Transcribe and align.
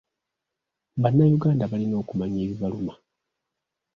Bannayuganda 1.01 1.65
balina 1.71 1.95
okumanya 2.01 2.39
ebibaluma 2.45 2.93